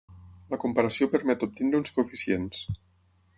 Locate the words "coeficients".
1.99-2.65